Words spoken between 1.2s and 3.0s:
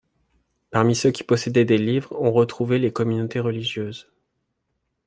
possédaient des livres on retrouvait les